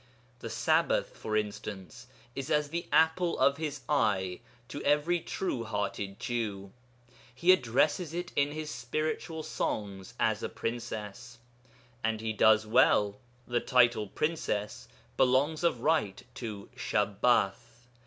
The 0.39 0.49
Sabbath, 0.49 1.15
for 1.15 1.37
instance, 1.37 2.07
is 2.35 2.49
as 2.49 2.69
the 2.69 2.87
apple 2.91 3.37
of 3.37 3.57
his 3.57 3.81
eye 3.87 4.39
to 4.67 4.81
every 4.83 5.19
true 5.19 5.63
hearted 5.63 6.19
Jew; 6.19 6.71
he 7.35 7.51
addresses 7.51 8.11
it 8.11 8.31
in 8.35 8.51
his 8.51 8.71
spiritual 8.71 9.43
songs 9.43 10.15
as 10.19 10.41
a 10.41 10.49
Princess. 10.49 11.37
And 12.03 12.19
he 12.19 12.33
does 12.33 12.65
well; 12.65 13.19
the 13.47 13.59
title 13.59 14.07
Princess 14.07 14.87
belongs 15.17 15.63
of 15.63 15.81
right 15.81 16.23
to 16.33 16.69
'Shabbath.' 16.75 17.85